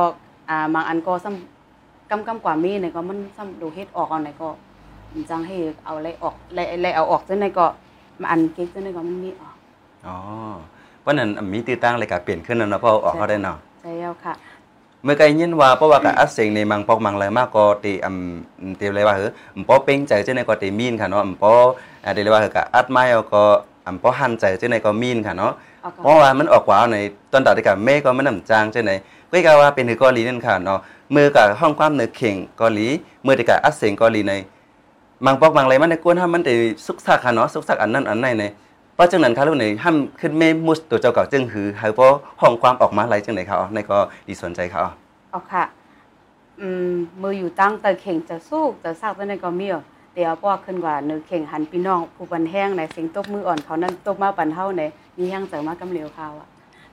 [0.49, 4.47] อ่าบางอันก็ซ้ำกำกำกว่ามีในก็มันซ้ำดูเฮ็ดออกเอาไหนก็
[5.29, 7.65] จังให้เอาอะไรออกอะไรไรเอาออกจังไหนก็
[8.21, 9.55] มาอันเก๊กจังไหนก็มันมีออก
[10.07, 10.15] อ๋อ
[11.01, 14.33] เพราะนั้นมีตีตั้งเลยก็เปลี่ยนขึ้นแล้วเนาะเพราะเอออกเขาได้เนาะใช่แล้วค่ะ
[15.03, 21.53] เมื่อไกยินว่าเพราะว่ากับอัดเสียงในมังปอกมังเลยมากก็ตีอำเตียวเลยว่าเฮ้ออำปอเป้งใจเจ้าในก็ตีมีนค่ะเนาะอำปอ
[22.03, 23.43] อ่าเดี๋ยวเลยว่าเฮ้อกับอัดไม้เอาก็
[23.87, 26.97] อำปอหันใจเจ้าในก็มีนค่ะเนาะเอาก็เพราะว่ามันออกกว่าใน
[27.31, 28.91] ตอนตัดกับแม่ก็มันน้ำจางเจ้าใน
[29.31, 30.79] ก็กว่าเป็นหือเกาหลีนั่นค่ะเนาะ
[31.15, 32.87] มือกับห้องความเนื้อเข่งเกาหลี
[33.25, 34.33] มือที่กับอัดเสียงเกาหลีใน
[35.25, 36.53] มังปอกมังเลยมันในกวนห้ามมันได้
[36.85, 38.43] สุกซักค่ะเนาะสุกซักอันนั้นอันไหนใน
[38.99, 44.91] เพราะจังนั้นค่ะลูกในห้ามขึ้นเมมุสตัวเจ้าเก่าจึงหือเฮาเพราะห้องความออกมาอะไรจังไหนค่ะอ๋อในก็ดีสนใจค่ะอ๋อ
[45.31, 45.63] เอาค่ะ
[46.61, 49.83] อืมมืออยู่ตั้งแต่เข่งจะสู้จะซากจังไหนก็มีอะ
[50.13, 54.81] แต่เอาป้อขึ้นกว่าเนื้อเข่งหันพี่น้องผู้บันแห้งในเสียงตบมืออ่อนเขานั้นตบมาปันเฮาใน
[55.17, 56.47] มีแห้งเจอมากำเหลวข่าวอะ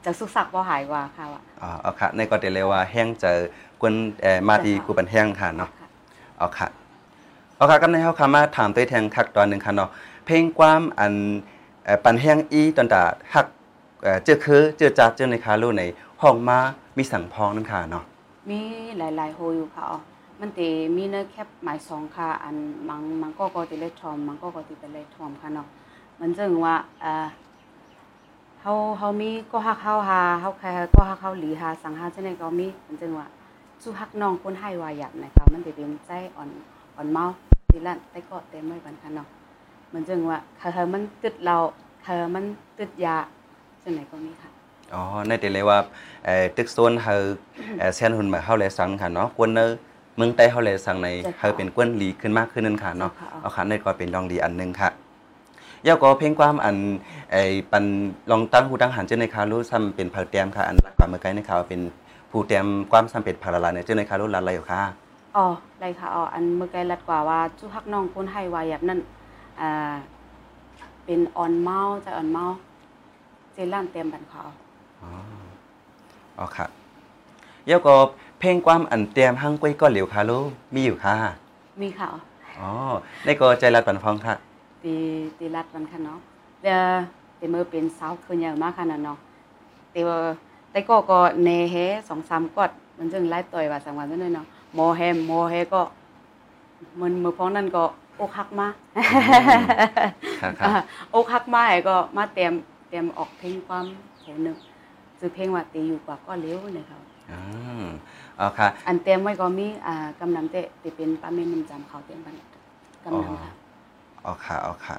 [0.05, 3.39] จะสุกสักบ่หายว่าข่าวอะอ๋อเอาค่ะในก็เดเลยว่าแห้งเจอ
[3.81, 5.71] กวนเอ่อมาที่กูปันแห้งค่ะเนาะ
[6.39, 6.67] เอาค่ะ
[7.57, 9.91] เอาค่ะกำในเฮาค่ะมาถามตัวแทนคักตอนหนึงค่ะเนาะ
[10.27, 11.56] เพลงความอันเอ่อ
[12.05, 13.47] ปันแห้งอีตอนตาฮัก
[14.03, 15.83] เอ่อเจอคือเจอจัดเจอในคารู้ใน
[16.23, 16.59] ห้องมา
[16.97, 18.05] มีสังพองนั่นค่ะเนาะ
[18.51, 18.61] มี
[18.99, 19.99] หลายๆโฮอยู่ค่ะอ๋อ
[20.41, 22.57] มันติมีเนื้อแคบหมายสองค่ะอัน
[22.89, 25.67] มังมังก็ก็ติเลทอมมังก็ก็ติเป็นเลทอมค่ะเนาะ
[26.21, 27.27] มันจึงว่าเออ
[28.63, 33.27] เฮาเฮามีก็ฮักเฮาหาเฮาแค่ก็ฮักเฮาหลีหาสังหาจังได๋ก็มีมันจึงว่า
[33.83, 36.49] สู้ฮักน้องคนให้ว่าหยับนะคะมันสิเป็นใจอ่อน
[36.97, 37.25] อ่อนเมา
[37.69, 39.27] ทีละแต่ก็เต็มไว้บันค่ะเนาะ
[39.97, 41.57] มันจึงว่าเธอมันตึดเรา
[42.05, 42.45] เธอมัน
[42.79, 43.17] ตึดยา
[43.83, 44.51] จังไดก็มีค่ะ
[44.95, 45.79] อ๋อในเดเลยว่า
[46.25, 47.15] เอ่อตึกโซนเฮา
[47.79, 49.67] เอ่อเซนหุ่นมาเฮาเลยสังค่ะเนาะกวนเนอ
[50.17, 54.89] เมืองใต้เฮาเลยสังในจ้ะค่ะเฮาเป็นกวนหลีขึ้นมากขึ้นนั่นค่ะเนาะจ้ะค่ะเอาค่ะในก็เป็นรองดีอันหนึงค่ะ
[55.87, 56.77] ยาวก็เพลงความอัน
[57.33, 57.85] ไอ้ปัน
[58.31, 61.81] ลองตั้งหูตั้งหันเจ้าในคารู้ซ้ำเป็นผาแต้มค่ะอันรักกว่าเมื่อกี้ในข่าวเป็น
[62.31, 64.81] ผู้แต้มความซ้ำเป็นผาละลายในเจ้าในคารู้ละลายอยู่ค่ะ
[65.37, 65.47] อ๋อ
[65.81, 69.16] ได้ค่ะอ๋ออันเมื่อกี้รัดกว่าว่าจู้ฮักน้องคนให้วายับนั่นอ่า
[71.05, 72.45] เป็นออนเมาใจออนเมา
[73.53, 74.43] เจล้านเต็มบันเขา
[75.03, 75.11] อ๋อ
[76.39, 76.67] อ๋อค่ะ
[77.69, 77.95] ยาวก็
[78.41, 80.43] เพลงความอันเตรียมหั่งก้วยก็เหลียวค่ะรู้
[80.75, 81.15] มีอยู่ค่ะ
[81.81, 82.21] มีค่ะอ๋อ
[82.61, 82.71] อ๋อ
[83.25, 84.35] ในก็ใจรัดปันฟองค่ะ
[84.83, 84.95] ตี
[85.39, 86.19] ตีรัดมันค่ะเนาะ
[86.63, 86.83] เดี๋ยว
[87.39, 89.19] ตีมือเป็นสาวคืนใหญ่มากค่ะน่ะเนาะ
[89.93, 90.19] แต่ว่า
[90.71, 91.75] แต่ก็ก็เนเฮ
[92.09, 95.83] สองสามกอดมันจึงไล่ต่อยว่าสังวันนั่นเลยเนาะโมเฮมโมเฮก็
[97.01, 97.85] มันมือพ้องนั่นก็
[98.21, 98.69] อกหักมา
[100.41, 100.73] ค่ะค่ะอ่า
[101.15, 102.53] อกหักมาไอ้ก็มาเตรียม
[102.89, 103.85] เตรียมออกเพลงความ
[104.21, 104.57] แถวหนึง
[105.19, 107.01] คือเพลงว่าตีอยู่กว่าก็เลี้ยวเนี่ยครับ
[107.33, 107.41] อื
[107.83, 107.85] ม
[108.41, 112.35] อ๋อค่ะอันเตรียมไว้ก็มีอ่ากำนังเตะที่เป็นป้าเมนนำจำเขาเตรียมบัน
[113.05, 113.53] กำนังค่ะ
[114.27, 114.97] อ๋อค่ะอ๋อค่ะ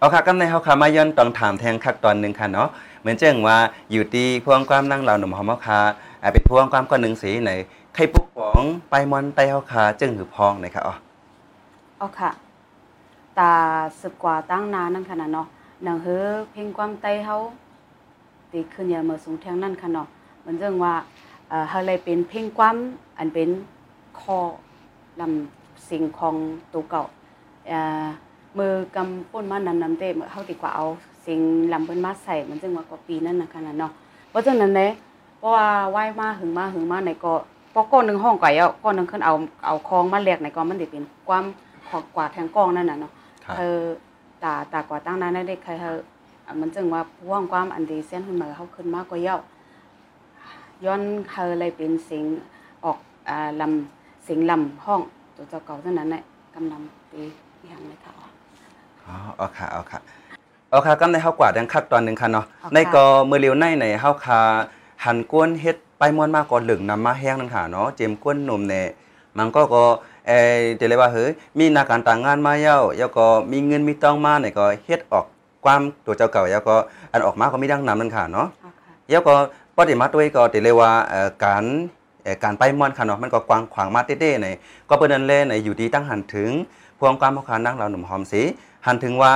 [0.00, 2.68] อ๋อค่ะกำในเฮาค่ะมาย้อนต้องถามแทงคักตอนหนึงค่ะเนาะ
[3.00, 3.58] เหมือนเจ้งว่า
[3.92, 5.80] อยู่ที่พวงความนั่งเราหนุ่มหอมเฮาค่ะ
[6.22, 7.50] อ่าเป็นพวงความก้อนหนึ่งสีใน
[7.94, 10.94] ใครปุกป๋องไปมอนไตเฮาค่ะจึงหือพองนะคะอ๋อ
[11.98, 12.30] เอาค่ะ
[13.38, 13.52] ตา
[14.00, 15.46] สึกกว่าตั้งนานนั่นค่ะนะเนาะ
[15.84, 17.36] หนังเฮอเพลงความไตเฮา
[18.52, 20.06] ตีขึ้นอย่ามาสูงแทงนั่นค่ะเนาะ
[20.40, 20.94] เหมือนเรื่องว่า
[21.48, 22.76] เอ่อเฮาเลยเป็นเพลงความ
[23.18, 23.48] อันเป็น
[24.20, 24.38] คอ
[25.20, 26.34] ลำสิ่งของ
[26.72, 27.02] ตัวเก่า
[27.68, 28.06] เอ่อ
[28.58, 30.84] มือกำป้นมานั้นนำเตเฮาดีกว่าเอา
[31.26, 31.40] สิ่ง
[31.72, 33.92] ลำเพิ่นมาใส่มันจึงว่ากว่าปีนั้นนะขนาดเนาะ
[34.30, 34.88] เพราะฉะนั้นเด้
[35.38, 37.34] เพราะว่าไหว้มาหึงมาหึงมาในก็
[37.72, 39.34] พอก้อนหนึงห้องไก่เอาก้อนหนึงขึ้นเอา
[39.66, 41.44] เอาคองมาแลกในก็มันได้เป็นความ
[41.88, 43.12] ขอกกว่าแทงกองนั่นน่ะเนาะ
[43.44, 43.82] ครับเออ
[44.42, 45.90] ตาตากว่าตั้งนั้นได้ใครเฮา
[46.46, 49.38] อะมันจึงว่าพ่วงความอันดีเส้นขึ้นมาเฮาขึ้นมากกว่าเย้า
[50.84, 52.24] ย้อนเฮาเลยเป็นสิ่ง
[52.84, 52.98] ออก
[53.28, 55.00] อ่าลำสิ่งลำห้อง
[55.36, 56.22] ตัวเจ้าเก่าเท่านั้นแหละ
[56.54, 57.22] กำนำตี
[57.68, 58.12] อย่างเลยค่ะ
[59.06, 59.98] อ๋อเอาค่ะเอาค่ะ
[60.70, 64.40] เอาค่ะก็ในเฮากว่าดังคักตอนหนึงค่ะเนาะเอาค่ะในก็มือเลียวในในเฮาคา
[65.04, 68.86] หันกวนเฮ็ดไปม่วนมากก่อนเหลืองนำมาแห้งนึงค่ะเนาะเจมกวนนมเนี่ย
[69.38, 69.82] มันก็ก็
[70.28, 75.24] เออเดี๋ยวเลยว่าเฮ้ยมีหนาการต่างงานมาเย้าแล้วก็มีเงินมีต้องมาเนี่ยก็เฮ็ดออก
[75.64, 76.76] ความตัวเจ้าเก่าแล้วก็
[77.12, 79.34] อันออกมาก็มีดังนำนึงค่ะเนาะเอาค่ะแล้วก็
[79.76, 81.64] ปฏิมาด้วยก็ติเลยว่าเอ่อการ
[82.22, 84.46] เอ่อการไปม่วนค่ะเนาะมันก็กว้างขวางมาเต้ๆใน
[84.88, 86.50] ก็เปิ้นนั่นแลในอยู่ดีตั้งหันถึง
[86.98, 88.42] พวงความเฮาคานั่งเราหนุ่มหอมสี
[88.86, 89.32] หันถึงว่า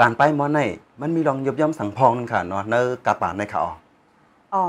[0.00, 0.60] การไปม่วนใน
[1.00, 2.74] มันมีรองยบย่อมสังพองนึงค่ะเนาะใน
[3.06, 3.72] กาป่านในค่ะอ๋อ
[4.54, 4.62] อ๋อ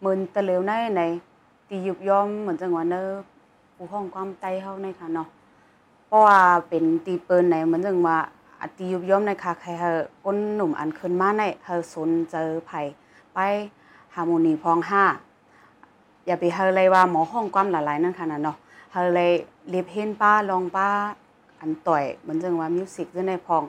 [0.00, 1.00] เหมือนตะเหลวในใน
[1.68, 3.02] ตียุบย่อมเหมือนจังหวะเนอ
[3.80, 5.28] ผู้ห้องความใจเฮาในค่ะเนาะ
[6.06, 6.38] เพราะว่า
[6.68, 8.18] เป็นตีเปิ้นในเหมือนจังว่า
[8.60, 9.90] อตียุบย่อมในค่ะใครเฮา
[10.24, 12.70] ก้นหนุ่มอันขึ้นมาในเฮาสนเจอไผ
[13.34, 13.38] ไป
[14.14, 15.04] ฮาร์โมนีพองห้า
[16.26, 18.56] อย่าไปเฮาเลยว่าหมอห้องความหลายๆนั่นค่ะนะเนาะ
[18.92, 19.32] เฮาเลย
[19.68, 20.88] เรียบเห็นป้าลองป้า
[21.60, 23.64] อันต่อยเหมือนจังว่ามิวสิกอยู่ในพอง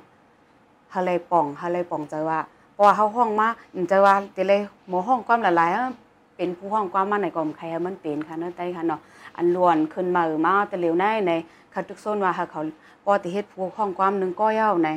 [0.91, 2.39] เฮาเลยป่องเฮาเลยป่องใจว่า
[2.73, 6.08] เพราะว่าเฮาห้องมาอินใจว่าติเลยหมอห้องความหลายๆ
[6.39, 9.01] เป็นผู้ห้องความมาในกล่อมใครมันเป็นค่ะเนั่นใต้ค่ะเนาะ
[9.37, 11.31] อันล้วนขึ้นมาเออมาแต่เร็วในใน
[11.71, 12.61] เขาทุกโซนว่าหาเขา
[13.05, 14.89] ปอติเฮ็ดผู้ห้องความหนึงก็ยาวใน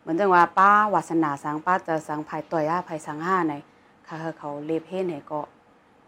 [0.00, 3.54] เหมือนจังว่าป้าวาสนาสังป้าจะสังภายต่อยาภายสังห้าใน
[4.06, 5.40] ค่ะเขาเลบเฮ็ดให้ก็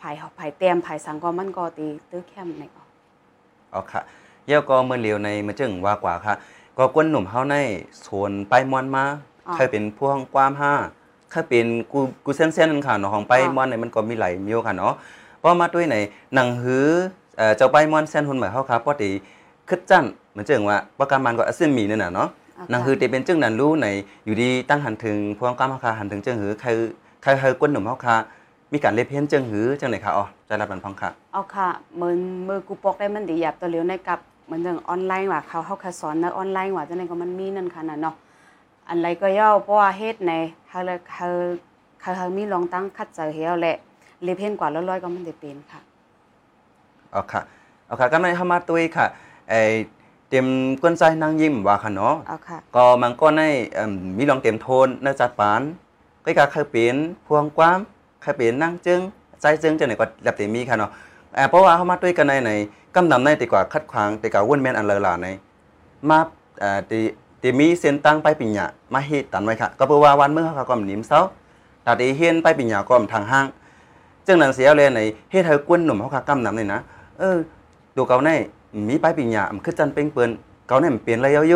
[0.00, 2.82] ภายภายเตรียมภายสังก็มันก็ตีตื้อแคมในก็
[3.70, 4.00] เอาค่ะ
[4.46, 6.34] แล้วก็มื้อเหลียวในมันจึงว่ากว่าค่ะ
[6.76, 7.56] ก็กวนหนุ่มเฮาใน
[8.04, 9.04] สวนไปม่วนมา
[9.46, 10.74] อ๋อเคยเป็นพวงความห้า
[11.30, 14.92] เคยเป็นกูกูเส้นๆนั่นค่ะเนาะของไปอ๋อม่วนในมันก็มีหลายมิวค่ะเนาะ
[15.42, 15.96] พอมาด้วยใน
[16.34, 16.86] หนังหือ
[17.36, 19.10] เอ่อเจ้าไปม่วนเส้นหุ่นเหมือนเฮาค่ะปกติ
[19.68, 23.86] คึดจั่นเหมือนจึงว่าประการมันก็อซึมมีนั่นน่ะเนาะเอานั่นค่ะคือที่เป็นจึงนั้นรู้ใน
[24.24, 26.68] อยู่ดีตั้งหันถึงพวงกล้ามเฮาคาหันถึงจึงหือใคร
[27.22, 28.14] ใครเฮากวนหนุ่มเฮาคา
[28.72, 32.16] มีการเล็บเพี้ยนจึงหือจังไหนคะอ๋อใจรับมันพังค่ะเอาค่ะเหมือน
[32.48, 38.14] มือกูปอกได้มันดีหยับตัวเร็วในกับเหมือนอย่างออนไลน์ว่าเขาเขาเคยสอนในออนไลน์ว่าจังได๋ก็มันมีนั่นค่ะน่ะเนาะ
[38.88, 40.32] อันไรก็ย่อเพราะว่าเฮ็ดใน
[40.68, 41.26] เขาเลยเขา
[42.00, 43.76] เขาเขามีลองตั้งคัดเจอเฮียวแหละ
[44.22, 45.80] เลเพนกว่าร้อยๆก็มันได้เป็นค่ะ
[47.12, 47.40] เอาค่ะ
[47.86, 49.06] เอาค่ะก็ไม่เข้ามาตุยค่ะ
[49.50, 49.54] ไอ
[50.28, 50.46] เตรียม
[50.82, 53.42] กวนใจนางยิ้มว่าค่ะเนาะเอาค่ะก็มันก็ใน
[53.74, 55.62] เอิ่มมีลองเตรียมโทนในจัดปาน
[56.24, 57.78] ก็ก็เคยเป็นพวงความ
[58.22, 59.00] เคยเป็นนางจึง
[59.40, 60.90] ใจจึงจังไหนก็แบบเตมีค่ะเนาะ
[61.34, 62.50] เอ่อเพราะว่าเข้ามาด้วยกันในใน
[62.94, 65.28] กำนำในดีกว่าคัดขวางดีกว่าวนแม่นอันเลอหลาใน
[66.08, 66.18] มา
[67.40, 71.20] เตมีเส้นตั้งไปปิญญามาเฮ็ดตันไว้ค่ะก็เพราะว่าวันเมื่อเขาก็นิมเซา
[71.82, 73.46] แต่ตีเฮียนไปปิญญาก็ทางห้าง
[74.26, 75.00] จึงนั้นเสียเลยใน
[75.30, 76.80] เฮ็ดให้กวนหนุ่มเขาค่ะกำนำนี่นะ
[77.18, 77.36] เออ
[77.96, 78.30] ตัวเกาใน
[78.88, 80.30] มีไปปิญญามันคือจันเป็นเปิ้น
[80.68, 81.54] เกาในมันเปลี่ยนระยะโย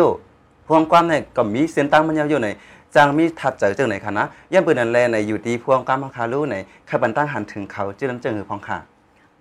[0.67, 2.49] พวงความในก็มีเส้นตั้งมันยาวโยใน
[2.95, 6.55] จางมีถัดเจอจังไหนคะนะย่ำเปิ้นนั่นแลในอยู่ที่พวงความของคารู้ใน
[6.89, 8.77] ขบันตั้งหันถึงเขาจื้อน้ำจังหือพองค่ะ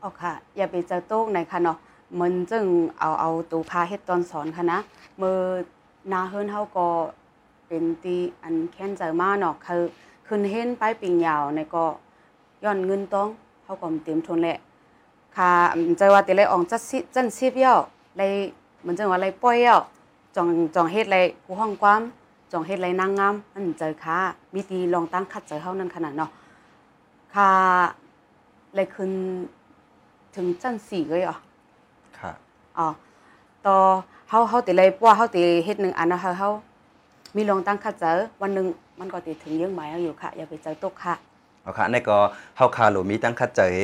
[0.01, 1.77] เอค่ะ อย่าไปเจอโต๊กในค่ะเนาะ
[2.21, 2.65] มันจึง
[3.01, 4.79] เอาเอาตูพาเฮ็ดตอนสอนค่ะนะ
[5.21, 5.39] มือ
[6.13, 6.89] นาเฮิรนเฮาก็
[7.67, 9.83] เป็นตีอันแค้นใจมาเนาะคือ
[10.27, 11.85] ขึ้นเห็นไปปิงยาวในก็
[12.65, 13.29] ย้อนเงินต้อง
[13.65, 14.59] เฮาก็เตรียมทุนแหละ
[15.37, 17.75] ค่ะอืมใจว่าติเลยอองจัดสิจันสิบเย่า
[18.17, 18.33] เลย
[18.81, 19.77] เหมือนจังว่าเลยปล่อยเย่า
[20.37, 22.01] จองจองเฮ็ดเลยผู้ห้องความ
[22.53, 24.19] จองเฮ็ดเลยนางงามอันเจอค่ะ
[24.55, 26.31] มีตีลองตั้งคัดเจอเฮานั่นขนาดเนาะ
[27.35, 27.51] ค่ะ
[28.75, 29.11] เลยขึ้น
[30.35, 31.37] ถึงจันสี่เลยอะ
[32.19, 32.33] ค่ะ
[32.79, 32.87] อ๋อ
[33.67, 33.77] ต่อ
[34.13, 36.51] เฮาเฮาติเลยเพราะว่าเฮาติเฮ็ดหนึ่งอันนะเฮาเฮา
[37.37, 38.67] มีลองตั้งคัดเจอวันหนึง
[39.01, 41.15] มันก็ติถึงเยื่องหมายเอาอยู่ค่ะ อย่าไปเจอตกค่ะ
[41.63, 42.19] เอาค่ะในก็
[42.57, 43.75] เฮาคาหลูมีตั้งคัดเจย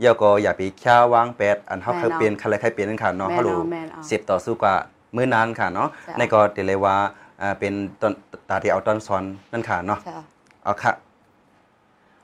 [0.00, 4.74] เยาก็อย่าไปค้าวางแปดอันเฮาเคยเปลี่ยนคันเลยเคยเปลี่ยนนั่นค่ะเนาะแม่นเฮาหลูเอาแม่นเอาเสียบต่อสู้กว่า
[5.16, 6.96] มื้อนานค่ะเนาะจ้ะในก็ติเลยว่า
[7.42, 8.12] อ่าเป็นตอน
[8.48, 10.22] ตาที่เอาตอนสอนนั่นค่ะเนาะใช่เอา
[10.64, 10.92] เอาค่ะ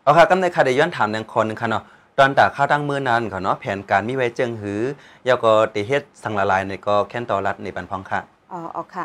[0.02, 1.84] เอาค่ะกำในค่ะเดี๋ยวย้อนถามหนึ่งคนหนึงค่ะเนาะ
[2.20, 4.80] ตอนตาข้าวตั้งมือนั้นค่ะเนาะแผนการมีไว้เจิงหือ
[5.28, 8.20] ยาวก็ติเฮ็ดสังละลายในก็แค่นต่อรัดในปันพองค่ะ
[8.52, 9.04] อ๋อเอาค่ะ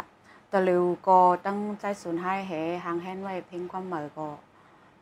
[0.52, 2.52] ตะลิวก็ตั้งใจสูญให้เห
[2.84, 4.28] หางแฮนไว้เพ่งความหมายก็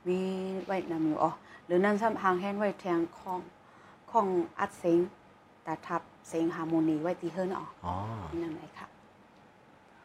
[0.08, 0.20] มี
[0.66, 1.32] ไว้นำอยู่อ๋อ
[1.66, 3.40] หรือนั่นซ้ำหางแฮนไว้แทงของ
[4.12, 4.28] ของ
[4.60, 5.00] อัดเสียง
[5.66, 7.94] ตาทับเสียงฮาร์โมนีไว้ตีเฮิรนอ๋ออ๋อ
[8.44, 8.88] นั่นไหนค่ะ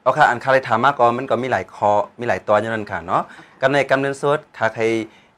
[0.03, 1.91] เอาค่ะอันคาเลยถามมาก็มันก็มีหลายคอ
[2.21, 3.23] มีหลายตอนอยู่นั่นค่ะเนาะ
[3.61, 4.85] กันในกำเนิดสดค่ะใคร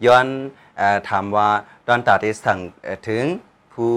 [0.05, 0.27] ย้อน
[1.09, 1.49] ถามว่า
[1.87, 2.59] ตอนตาที่สั่ง
[3.09, 3.25] ถึง
[3.73, 3.91] ผู้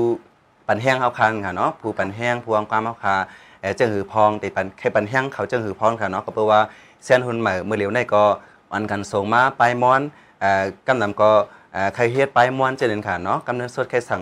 [0.67, 3.15] ปันแห้งเฮาคันค่ะเนาะผู้ปันแห้งพวงความเฮาคา
[3.61, 6.59] เอ่อเจังหือพองแต่ปันแค่ปันแห้งเขาเจังหือพองค่ะเนาะก็แปลว่า
[7.05, 8.23] เส้นหุ่นใหม่เมื่อเร็วในก็
[8.73, 10.01] อันกันส่งมาไปม้อน
[10.87, 11.29] กำนำก็
[11.95, 14.21] ใครเฮ็ดไปม้วนเจริญค่ะเนาะกำเนิดสดแค่สั่ง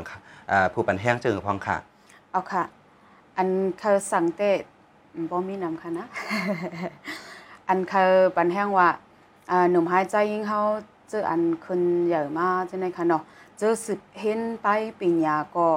[0.74, 1.78] ผู้ปันแห้งเจังหือพองค่ะ
[2.32, 2.64] เอาค่ะ
[3.38, 3.48] อัน
[3.80, 4.52] เขาสั่งเตะ
[5.30, 6.08] บ่มีนำค่ะนะ
[7.68, 8.04] อันเขา
[8.36, 8.90] ปันแห้งว่า
[9.72, 10.62] หนุ่มหายใจยิ่งเขา
[11.10, 13.24] เจออันคนใหญ่มาจังได๋ค่ะเนาะ
[13.58, 14.68] เจอสึกเห็นไป
[15.00, 15.68] ปิญญาก็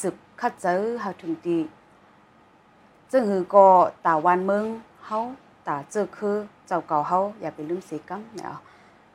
[0.00, 1.58] สึกคัดเจอเฮาถึงตี
[3.10, 3.66] จึงหือก็
[4.06, 4.64] ตาวันเมือง
[5.06, 5.18] เฮา
[5.68, 6.36] ตาเจอคือ
[6.66, 8.58] เจ้าเก่าเฮาอย่าไปลืมเสีกังเนาะ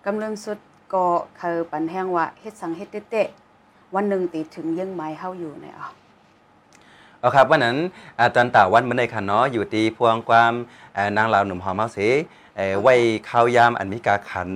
[0.04, 0.60] กำเริ่มสุด
[0.93, 1.06] ก็
[1.38, 3.28] เขาปันแห้งว่าเฮ็ดสังเฮ็ดเตะ
[3.95, 5.91] วันหนึ่งติถึงยังไม้เฮาอยู่เนาะ
[7.19, 7.78] เอาครับวันนั้น
[8.17, 10.54] อ่าตอนต่าวันเมื่อในค่ะเนาะอยู่ตีพวงความ
[11.17, 11.99] นางลาวหนุ่มหอมเฮาเส
[12.82, 12.95] ไว้
[13.30, 14.49] ข้าวยามอันมีกาขัน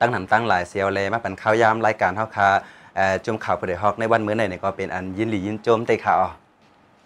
[0.00, 2.48] ตั้งหนำตั้งหลายเซียวแลมาเป็นข้าวยามรายการเฮาค่ะ
[2.96, 6.28] เอ่อจุ่มข่าวผู้ใดฮอกในวันมื้อในเนี่ยก็เป็นอันยินหลียินโจมเตะค่ะอ๋อ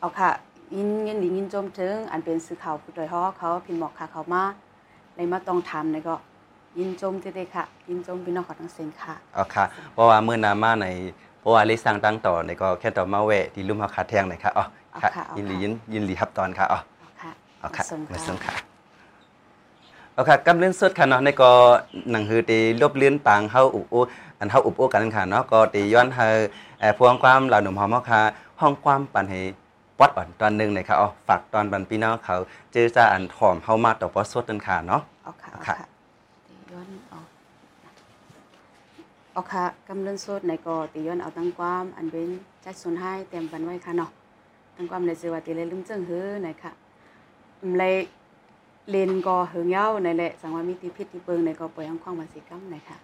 [0.00, 0.30] เอาค่ะ
[0.76, 4.44] ยินยินดียินโจมถึงอันเป็นสื่อข่าวผู้โดยฮอกเขาพิมพ์บอกค่ะเขามา
[5.14, 6.14] เลยมาต้องทำในก็
[6.78, 10.87] ยินโจมเด้ๆค่ะ ยินโจมพี่น้องของทั้งเซนค่ะเอาค่ะเพราะว่ามื้อหนามาใน
[11.40, 14.64] เพราะว่าลิสั่งตั้งต่อในก็แค่ต่อมาแวะที่ลุ่มเฮาคาแทงหน่อยค่ะอ๋อ
[15.02, 18.73] ค่ะเอาค่ะเอายินหลีค่ะยินยินหลีครับตอนค่ะอ๋อเอาค่ะเอาค่ะส่งมาค่ะส่งค่ะ
[20.14, 21.50] เอาค่ะกำเลื่อนสดค่ะเนาะในก็
[22.11, 23.94] หนังฮือตีลบเลื่อนปางเฮาอุบโอ
[24.38, 26.27] อันเฮาอุบโอกันค่ะเนาะก็ตีย้อนเฮา
[26.81, 28.20] เอ่อพวงความเหล่าหนุ่มหอมเฮาค่ะ
[28.61, 29.40] ห้องความปันให้
[29.98, 32.37] ปอดอ่อนตอนหนึงหน่อยค่ะอ๋อฝากตอนบันพี่น้องเขา
[32.72, 35.87] เจอจาอันหอมเฮามาต่อปอสดนั่นค่ะเนาะเอาค่ะเอาเอาค่ะค่ะ
[36.48, 37.18] ตีย้อนเอา
[39.33, 42.29] เอาค่ะกำเนิดสดในก็ตีย้อนเอาตั้งความอันเป็น
[42.64, 44.11] จัดส่วนให้เตรียมกันไว้ค่ะเนาะ
[44.77, 46.72] ตั้งความในสื่อว่าตีเลยลืมเจิงหือในค่ะ
[47.62, 47.94] อืมเลย
[48.90, 52.99] เลนกอเหิงเย้าในแหละสังว่ามีติพิษติเปิงในก็ปอยังความวันสีกัมในค่ะ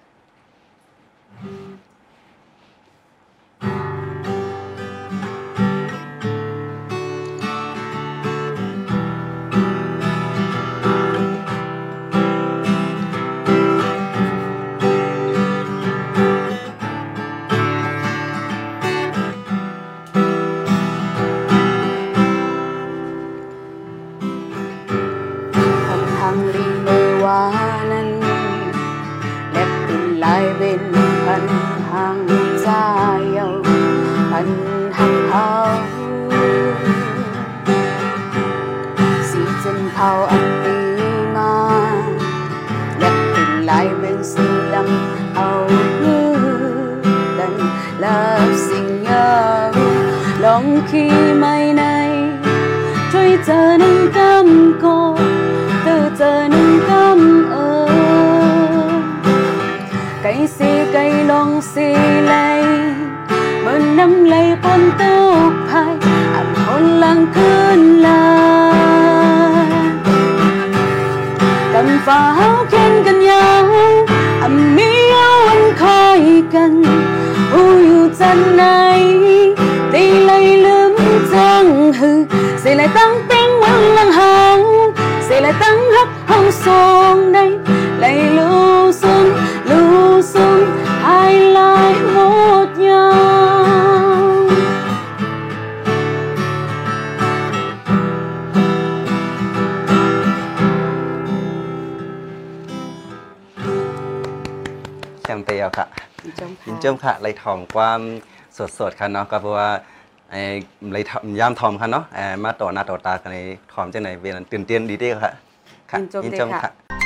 [34.41, 34.53] พัน
[34.99, 35.49] หักเฮา
[39.31, 40.77] สีจนเผาอันปี
[41.37, 41.55] มา
[42.99, 45.51] และเป็นลายเป็นสีดำเอา
[45.99, 47.07] เลือ
[47.39, 47.55] ดัน
[48.03, 49.35] ลับสิ่งยา
[49.71, 49.73] ว
[50.45, 51.83] ลองขี้ไม่ใน
[53.13, 54.99] ช่วยเจอหนึ่งกำก็
[55.87, 58.91] ตือเจอหนึ่งกำเออ
[60.23, 61.89] ไก่สีไก่ลองสี
[62.27, 62.60] ไลเลย
[66.35, 68.25] อันคนลังขึ้นลา
[71.75, 73.65] กำฟ้าเฮาเข็นกันยาว
[74.43, 76.21] อันมีเอาวันคอย
[76.55, 76.73] กัน
[77.51, 78.63] ผู้อยู่จันไหน
[79.93, 80.93] ตีเลยลืม
[81.35, 81.67] จัง
[81.99, 82.21] หือ
[82.65, 84.93] sẽ lại tăng tiếng quăng lăng hàng
[85.29, 87.59] sẽ lại tăng hấp hông sông đây
[87.99, 88.90] lại lưu
[106.81, 108.01] เจิมค่ะเลยถ่อมความ
[108.79, 109.71] สดๆค่ะเนาะก็เพราะว่า
[110.31, 110.43] ไอ้
[110.93, 113.39] เลยถ่อมย่ามถ่อมค่ะเนาะเอ่อมาต่อหน้าต่อตากันใน
[113.73, 115.33] ถ่อมจังไหนเวียนตื่นเต้นดีเด้อค่ะ
[115.91, 117.00] ค่ะยินเจิมยินเด้เจิมค่ะค่ะ